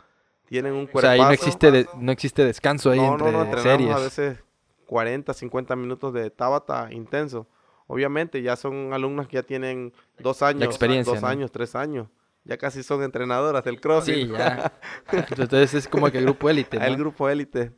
[0.45, 3.45] tienen un O sea, ahí no existe, de- no existe descanso ahí No, entre no,
[3.45, 3.95] no, series.
[3.95, 4.37] a veces
[4.95, 7.47] 40, 50 minutos de Tabata intenso.
[7.87, 11.29] Obviamente ya son alumnas que ya tienen dos años, experiencia, dos ¿no?
[11.29, 12.09] años, tres años.
[12.43, 14.15] Ya casi son entrenadoras del CrossFit.
[14.15, 14.73] Sí, ya.
[15.37, 16.83] Entonces es como que el grupo élite, ¿no?
[16.85, 17.71] El grupo élite.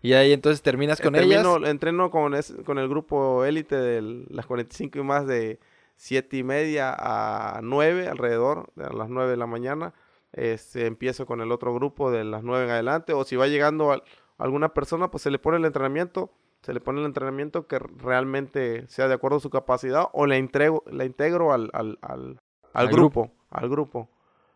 [0.00, 1.68] Y ahí entonces terminas con termino- ellas.
[1.70, 5.60] Entreno con, es- con el grupo élite de las 45 y más de
[5.96, 9.92] 7 y media a 9 alrededor, de las 9 de la mañana.
[10.32, 13.12] Este, empiezo con el otro grupo de las 9 en adelante.
[13.12, 14.02] O si va llegando al-
[14.38, 16.32] alguna persona, pues se le pone el entrenamiento.
[16.64, 20.38] Se le pone el entrenamiento que realmente sea de acuerdo a su capacidad o le
[20.38, 22.40] entrego, la integro al, al, al,
[22.72, 24.08] al Al grupo, al grupo.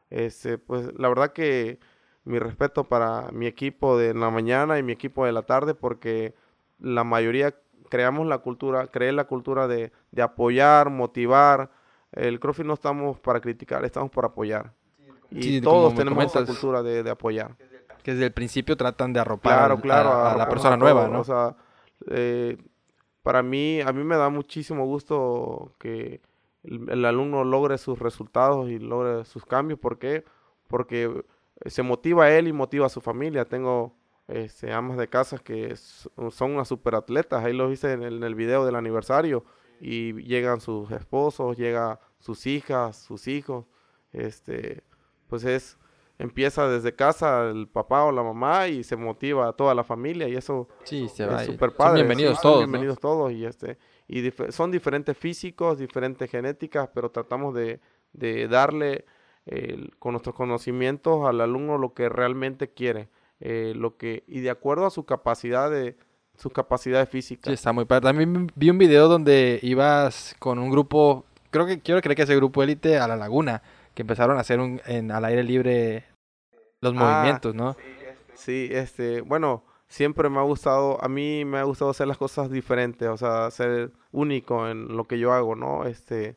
[0.09, 1.79] Este, pues la verdad que
[2.25, 6.35] mi respeto para mi equipo de la mañana y mi equipo de la tarde porque
[6.79, 7.55] la mayoría
[7.91, 11.71] creamos la cultura, cree la cultura de, de apoyar, motivar.
[12.13, 14.73] El CrossFit no estamos para criticar, estamos para apoyar.
[15.31, 17.55] Y Sí, todos tenemos esa cultura de, de apoyar.
[18.03, 20.09] Que desde el principio tratan de arropar Claro, claro.
[20.09, 21.21] a, a la arropamos persona a nueva, ¿no?
[21.21, 21.55] O sea,
[22.11, 22.57] eh,
[23.23, 26.21] para mí, a mí me da muchísimo gusto que
[26.65, 29.79] el, alumno logre sus resultados y logre sus cambios.
[29.79, 30.25] ¿Por qué?
[30.67, 31.25] Porque
[31.67, 33.45] se motiva a él y motiva a su familia.
[33.45, 33.95] Tengo
[34.29, 37.45] este, amas de casas que son unas superatletas.
[37.45, 39.45] Ahí lo hice en el, video del aniversario.
[39.81, 43.67] Y llegan sus esposos, llega sus hijas, sus hijos.
[44.13, 44.83] Este,
[45.29, 45.79] pues es,
[46.19, 50.29] empieza desde casa el papá o la mamá y se motiva a toda la familia
[50.29, 51.43] y eso Sí, se va.
[51.43, 52.03] es y súper son padre.
[52.03, 52.67] bienvenidos son todos, ¿no?
[52.67, 53.79] Bienvenidos todos y este
[54.09, 57.81] y dif- son diferentes físicos, diferentes genéticas, pero tratamos de,
[58.13, 59.05] de darle
[59.99, 63.09] con nuestros conocimientos al alumno lo que realmente quiere,
[63.41, 65.97] eh, lo que y de acuerdo a su capacidad de
[66.37, 67.53] sus capacidades Sí, físicas.
[67.53, 68.03] está muy padre.
[68.03, 72.37] También vi un video donde ibas con un grupo, creo que quiero creer que ese
[72.37, 73.63] grupo élite a la laguna,
[73.99, 76.05] que empezaron a hacer un, en, al aire libre
[76.81, 77.77] los Ah, movimientos, ¿no?
[78.35, 82.49] Sí, este, bueno, siempre me ha gustado, a mí me ha gustado hacer las cosas
[82.49, 85.85] diferentes, o sea, ser único en lo que yo hago, ¿no?
[85.85, 86.37] Este,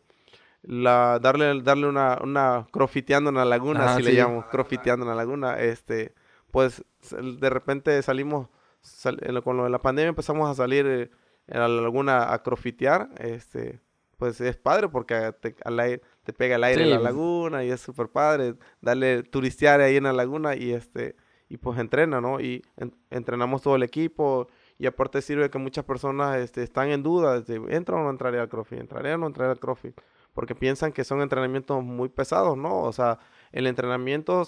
[0.64, 5.10] la, darle, darle una, una crofiteando en la laguna, Ajá, así le llamo, crofiteando en
[5.10, 6.16] la laguna, este,
[6.50, 8.48] pues de repente salimos,
[8.82, 11.12] sal- con lo de la pandemia empezamos a salir eh,
[11.46, 13.80] en la laguna a crofitear, este,
[14.18, 17.04] pues es padre porque te, al aire- te pega el aire en la pues.
[17.04, 21.16] laguna y es súper padre, darle turistear ahí en la laguna y este,
[21.50, 22.40] y pues entrena, ¿no?
[22.40, 27.04] Y en- entrenamos todo el equipo y aparte sirve que muchas personas este, están en
[27.04, 28.80] duda de ¿entra o no entraré al CrossFit?
[28.80, 30.00] ¿Entraré o no entraré al CrossFit?
[30.34, 32.82] Porque piensan que son entrenamientos muy pesados, ¿no?
[32.84, 33.20] O sea,
[33.52, 34.44] el entrenamiento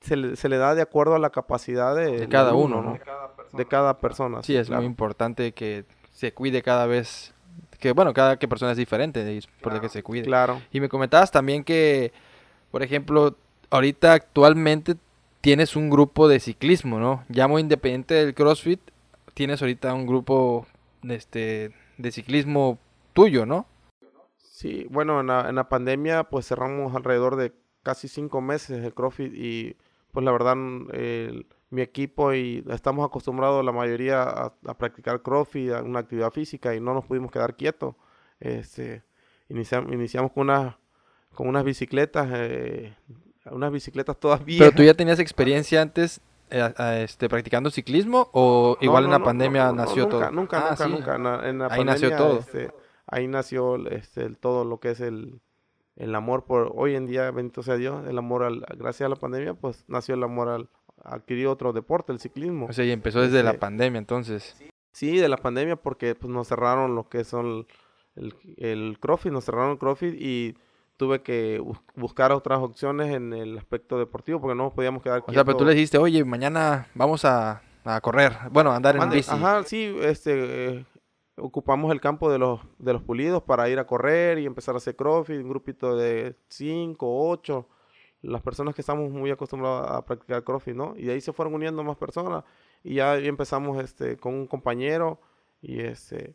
[0.00, 2.92] se le, se le da de acuerdo a la capacidad de, cada uno, ¿no?
[3.52, 4.42] De cada persona.
[4.42, 4.84] Sí, es muy claro.
[4.84, 7.33] importante que se cuide cada vez,
[7.84, 10.24] que bueno, cada que persona es diferente, y es por lo que se cuide.
[10.24, 10.62] Claro.
[10.72, 12.14] Y me comentabas también que,
[12.70, 13.36] por ejemplo,
[13.68, 14.94] ahorita actualmente
[15.42, 17.24] tienes un grupo de ciclismo, ¿no?
[17.28, 18.80] Ya muy independiente del CrossFit,
[19.34, 20.66] tienes ahorita un grupo
[21.02, 22.78] de, este, de ciclismo
[23.12, 23.66] tuyo, ¿no?
[24.38, 28.94] Sí, bueno, en la, en la pandemia pues cerramos alrededor de casi cinco meses el
[28.94, 29.76] CrossFit y
[30.10, 30.88] pues la verdad mm,
[31.74, 36.74] mi equipo y estamos acostumbrados la mayoría a, a practicar CrossFit, a una actividad física
[36.74, 37.94] y no nos pudimos quedar quietos.
[38.40, 39.02] Este,
[39.48, 40.76] iniciam- iniciamos con unas
[41.34, 42.94] con unas bicicletas, eh,
[43.50, 44.74] unas bicicletas todas Pero viejas.
[44.76, 49.24] tú ya tenías experiencia antes eh, este, practicando ciclismo o igual no, en la no,
[49.24, 50.30] pandemia nació nunca, todo.
[50.30, 50.90] Nunca, Ah, nunca, sí.
[50.92, 51.16] nunca.
[51.16, 52.38] En la, en la Ahí nació pandemia, todo.
[52.38, 52.70] este,
[53.08, 55.40] ahí nació este, el, todo lo que es el,
[55.96, 59.16] el amor por hoy en día, bendito sea Dios, el amor al, gracias a la
[59.16, 60.68] pandemia, pues nació el amor al
[61.02, 62.66] adquirir otro deporte, el ciclismo.
[62.66, 64.56] O sea, y empezó desde la Este, pandemia entonces.
[64.92, 67.66] Sí, de la pandemia porque pues nos cerraron lo que son
[68.16, 70.54] el, el CrossFit, nos cerraron el CrossFit y
[70.96, 75.24] tuve que bus- buscar otras opciones en el aspecto deportivo porque no nos podíamos quedar
[75.26, 75.66] O sea, pero tú quietos.
[75.66, 79.32] le dijiste, oye, mañana vamos a, a correr, bueno, a andar en Mande, bici.
[79.32, 80.84] Ajá, sí, este, eh,
[81.36, 84.78] ocupamos el campo de los, de los pulidos para ir a correr y empezar a
[84.78, 87.68] hacer CrossFit, un grupito de 5, 8,
[88.24, 90.94] las personas que estamos muy acostumbrados a practicar CrossFit, ¿no?
[90.96, 92.44] Y de ahí se fueron uniendo más personas
[92.82, 95.20] y ya empezamos este, con un compañero
[95.62, 96.34] y este,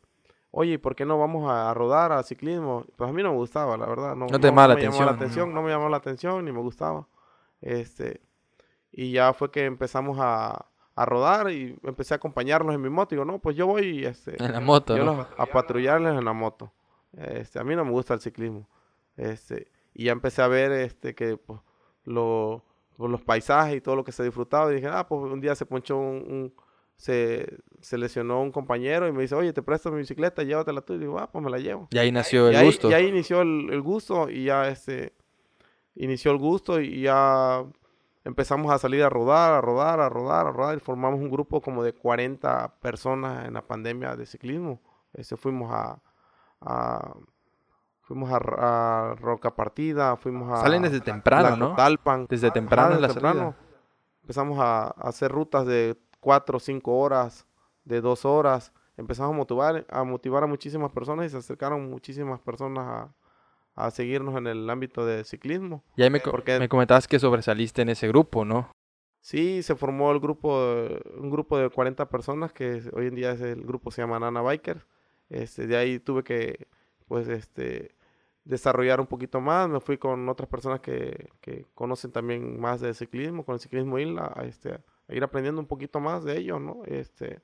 [0.51, 2.85] oye, ¿y por qué no vamos a, rodar a ciclismo?
[2.95, 5.05] Pues a mí no me gustaba, la verdad, no, No te llamaba la me llamaba
[5.05, 5.15] la atención.
[5.49, 7.07] atención, no me llamaba la atención ni me gustaba.
[7.61, 8.21] Este,
[8.91, 13.15] y ya fue que empezamos a, a rodar y empecé a acompañarlos en mi moto.
[13.15, 15.15] Digo, no, pues yo voy este, En la moto, yo ¿no?
[15.17, 16.71] los- a patrullarles en la moto.
[17.13, 18.67] Este, a mí no me gusta el ciclismo.
[19.17, 21.59] Este, y ya empecé a ver este, que pues,
[22.09, 22.63] lo-
[22.97, 24.71] pues, los paisajes y todo lo que se disfrutaba.
[24.71, 26.53] Y dije, ah, pues un día se ponchó un, un-
[26.97, 27.47] se,
[27.79, 30.95] se lesionó un compañero y me dice, oye, te presto mi bicicleta, llévatela tú.
[30.95, 31.87] Y digo, ah, pues me la llevo.
[31.91, 32.89] Y ahí nació Y el gusto.
[32.89, 35.13] y ahí inició el, el gusto y ya este
[35.95, 37.63] inició el gusto y ya
[38.25, 41.61] empezamos a salir a rodar, a rodar, a rodar, a rodar y formamos un grupo
[41.61, 44.81] como de 40 personas en la pandemia de ciclismo.
[45.13, 46.01] Este, fuimos a,
[46.61, 47.13] a-
[48.09, 51.75] fuimos a, a Roca Partida, fuimos a Salen desde temprano, ¿no?
[51.75, 52.25] Talpan.
[52.27, 53.29] Desde temprano en la salida.
[53.31, 53.55] temprano.
[54.23, 57.45] Empezamos a, a hacer rutas de 4 o 5 horas,
[57.85, 58.73] de 2 horas.
[58.97, 62.85] Empezamos a motivar, a motivar a muchísimas personas y se acercaron muchísimas personas
[63.75, 65.83] a, a seguirnos en el ámbito de ciclismo.
[65.95, 68.71] Y ahí me, Porque- me comentabas que sobresaliste en ese grupo, ¿no?
[69.21, 70.57] Sí, se formó el grupo,
[71.17, 74.41] un grupo de 40 personas que hoy en día es el grupo se llama Nana
[74.41, 74.85] Bikers.
[75.29, 76.67] Este, de ahí tuve que,
[77.07, 77.93] pues, este,
[78.43, 79.69] desarrollar un poquito más.
[79.69, 83.99] Me fui con otras personas que, que conocen también más de ciclismo, con el ciclismo
[83.99, 84.73] isla, a, este,
[85.07, 86.83] a ir aprendiendo un poquito más de ellos, ¿no?
[86.85, 87.41] Este,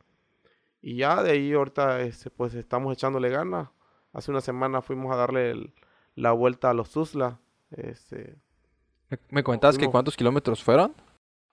[0.82, 3.70] y ya de ahí ahorita, este, pues, estamos echándole ganas.
[4.14, 5.74] Hace una semana fuimos a darle el-
[6.16, 7.40] la vuelta a los Tuzla.
[7.72, 8.38] Este,
[9.10, 10.94] Me, me comentabas que cuántos kilómetros fueron.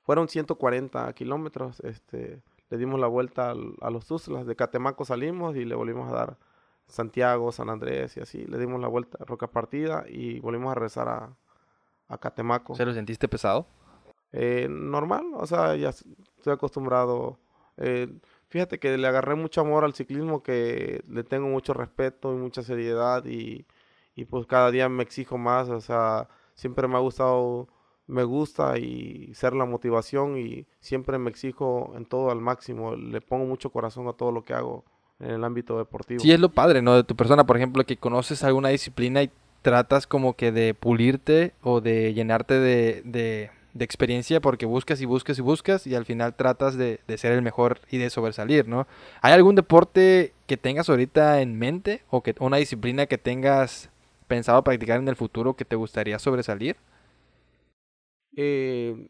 [0.03, 1.81] fueron 140 kilómetros.
[1.81, 4.47] Este, le dimos la vuelta al- a los Tuzlas.
[4.47, 6.39] De Catemaco salimos y le volvimos a dar
[6.87, 8.45] Santiago, San Andrés y así.
[8.45, 11.37] Le dimos la vuelta a Roca Partida y volvimos a regresar a,
[12.09, 12.75] a Catemaco.
[12.75, 13.67] ¿Se lo sentiste pesado?
[14.33, 17.39] Eh, normal, o sea, ya estoy acostumbrado.
[17.77, 18.09] Eh,
[18.49, 22.63] fíjate que le agarré mucho amor al ciclismo, que le tengo mucho respeto y mucha
[22.63, 23.67] seriedad y,
[24.15, 27.69] y pues cada día me exijo más, o sea, siempre me ha gustado,
[28.07, 33.21] me gusta y ser la motivación y siempre me exijo en todo al máximo, le
[33.21, 34.85] pongo mucho corazón a todo lo que hago
[35.23, 36.21] en el ámbito deportivo.
[36.23, 36.95] Sí, es lo padre, ¿no?
[36.95, 39.31] De tu persona, por ejemplo, que conoces alguna disciplina y
[39.63, 45.05] tratas como que de pulirte o de llenarte de, de, de experiencia porque buscas y
[45.07, 48.67] buscas y buscas y al final tratas de, de ser el mejor y de sobresalir,
[48.67, 48.87] ¿no?
[49.21, 53.89] ¿Hay algún deporte que tengas ahorita en mente o que una disciplina que tengas
[54.27, 56.77] pensado practicar en el futuro que te gustaría sobresalir?
[58.37, 59.09] Eh,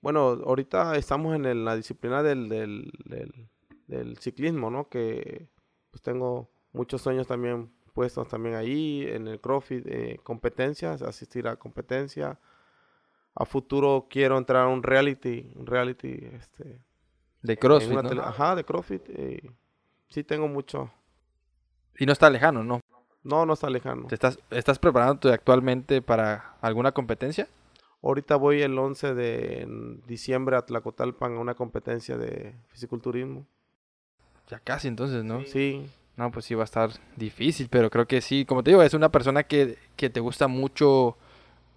[0.00, 3.48] bueno, ahorita estamos en el- la disciplina del, del, del-
[3.86, 4.88] del ciclismo, ¿no?
[4.88, 5.48] Que
[5.92, 11.56] pues tengo muchos sueños también puestos también ahí, en el CrossFit, eh, competencias, asistir a
[11.56, 12.38] competencia.
[13.34, 16.80] A futuro quiero entrar a un reality, un reality, este,
[17.42, 18.08] De CrossFit, una ¿no?
[18.08, 19.02] tele- ajá, de CrossFit.
[19.08, 19.50] eh,
[20.08, 20.90] sí tengo mucho.
[21.98, 22.80] Y no está lejano, ¿no?
[23.22, 24.08] No, no está lejano.
[24.08, 27.46] ¿Te estás, estás preparándote actualmente para alguna competencia?
[28.02, 29.66] Ahorita voy el 11 de
[30.06, 33.46] diciembre a Tlacotalpan a una competencia de fisiculturismo.
[34.52, 35.42] Ya casi entonces, ¿no?
[35.46, 35.86] Sí,
[36.18, 38.92] No, pues sí va a estar difícil, pero creo que sí, como te digo, es
[38.92, 41.16] una persona que, que te gusta mucho,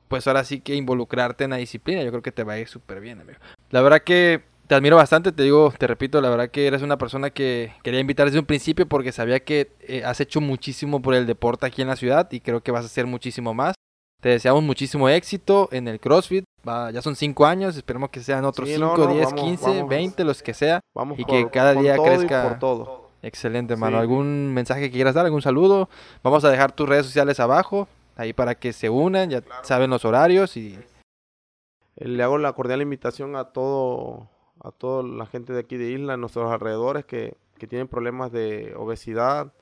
[0.09, 2.67] pues ahora sí que involucrarte en la disciplina, yo creo que te va a ir
[2.67, 3.39] súper bien, amigo.
[3.71, 6.97] La verdad que te admiro bastante, te digo, te repito, la verdad que eres una
[6.97, 11.15] persona que quería invitar desde un principio porque sabía que eh, has hecho muchísimo por
[11.15, 13.73] el deporte aquí en la ciudad y creo que vas a hacer muchísimo más.
[14.21, 18.43] Te deseamos muchísimo éxito en el CrossFit, va- ya son 5 años, esperemos que sean
[18.45, 19.89] otros Sí, 5, no, no, 10, vamos, 15, vamos.
[19.89, 20.79] 20, los que sea.
[20.95, 22.49] Vamos Y por- que cada día crezca.
[22.49, 23.09] por todo.
[23.21, 23.97] Excelente, hermano.
[23.97, 24.01] Sí.
[24.01, 25.25] ¿Algún mensaje que quieras dar?
[25.25, 25.89] ¿Algún saludo?
[26.23, 30.05] Vamos a dejar tus redes sociales abajo, ahí para que se unan, ya saben los
[30.05, 30.77] horarios y
[31.97, 34.27] Eh, Le hago la cordial invitación a todo,
[34.61, 38.31] a toda la gente de aquí de Isla, a nuestros alrededores que, que tienen problemas
[38.33, 39.53] de obesidad,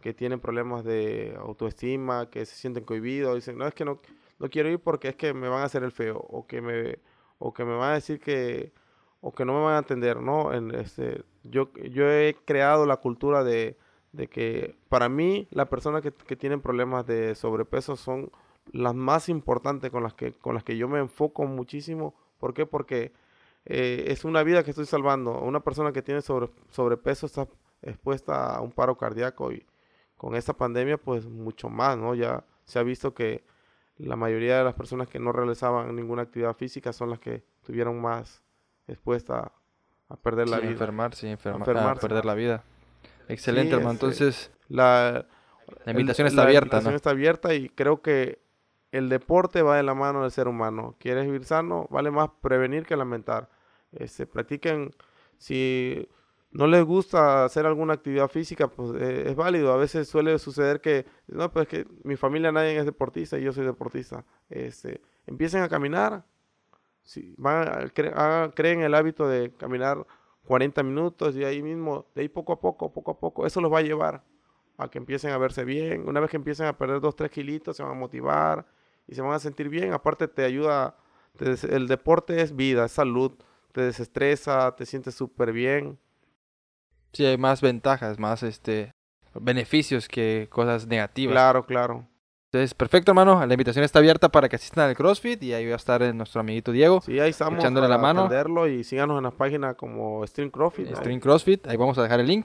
[0.00, 4.00] que tienen problemas de autoestima, que se sienten cohibidos, dicen, no, es que no,
[4.38, 6.98] no quiero ir porque es que me van a hacer el feo, o que me,
[7.38, 8.72] o que me van a decir que,
[9.20, 10.52] o que no me van a atender, ¿no?
[10.52, 13.76] En este, yo, yo he creado la cultura de,
[14.12, 18.30] de que para mí las personas que, que tienen problemas de sobrepeso son
[18.72, 22.14] las más importantes con las que, con las que yo me enfoco muchísimo.
[22.38, 22.66] ¿Por qué?
[22.66, 23.12] Porque
[23.66, 25.40] eh, es una vida que estoy salvando.
[25.40, 27.48] Una persona que tiene sobre, sobrepeso está
[27.82, 29.64] expuesta a un paro cardíaco y
[30.20, 32.14] con esta pandemia pues mucho más, ¿no?
[32.14, 33.42] Ya se ha visto que
[33.96, 37.98] la mayoría de las personas que no realizaban ninguna actividad física son las que tuvieron
[38.02, 38.42] más
[38.86, 39.50] expuesta
[40.10, 40.72] a perder la vida.
[40.72, 42.00] enfermarse, enferma- ah, enfermarse.
[42.06, 42.64] perder la vida.
[43.28, 43.94] Excelente, Sí, hermano.
[43.94, 45.24] este, Entonces, La,
[45.86, 46.96] la el- invitación está la abierta, invitación ¿no?
[46.96, 48.42] está abierta y creo que
[48.92, 50.96] el deporte va de la mano del ser humano.
[50.98, 51.86] ¿Quieres vivir sano?
[51.90, 53.48] Vale más prevenir que lamentar.
[53.92, 54.90] Este, practiquen,
[55.38, 56.06] si
[56.52, 59.72] no les gusta hacer alguna actividad física, pues eh, es válido.
[59.72, 63.52] A veces suele suceder que, no, pues que mi familia nadie es deportista y yo
[63.52, 64.24] soy deportista.
[64.48, 66.24] Este, empiecen a caminar.
[67.02, 70.06] Si van a- cre- hagan- creen el hábito de caminar
[70.44, 73.72] 40 minutos y ahí mismo, de ahí poco a poco, poco a poco, eso los
[73.72, 74.24] va a llevar
[74.78, 76.08] a que empiecen a verse bien.
[76.08, 78.66] Una vez que empiecen a perder 2, 3 kilitos, se van a motivar
[79.06, 79.92] y se van a sentir bien.
[79.92, 80.96] Aparte te ayuda,
[81.68, 83.32] el deporte es vida, es salud,
[83.72, 85.98] te desestresa, te sientes súper bien.
[87.12, 88.90] Sí, hay más ventajas, más este
[89.34, 91.32] beneficios que cosas negativas.
[91.32, 92.06] Claro, claro.
[92.52, 93.44] Entonces, perfecto, hermano.
[93.46, 96.12] La invitación está abierta para que asistan al CrossFit y ahí va a estar eh,
[96.12, 97.00] nuestro amiguito Diego.
[97.00, 98.28] Sí, ahí estamos Echándole la mano.
[98.66, 100.94] y síganos en las páginas como Stream ahí.
[100.96, 102.42] Stream CrossFit, ahí vamos a dejar el link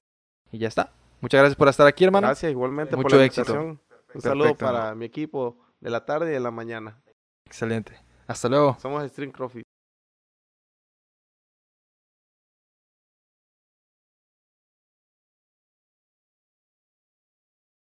[0.51, 0.91] y ya está.
[1.21, 2.27] Muchas gracias por estar aquí, hermano.
[2.27, 3.51] Gracias igualmente por Mucho la éxito.
[3.53, 3.81] invitación.
[4.13, 4.95] Un saludo para hermano.
[4.97, 7.01] mi equipo de la tarde y de la mañana.
[7.47, 7.99] Excelente.
[8.27, 8.77] Hasta luego.
[8.79, 9.63] Somos Stream Profit.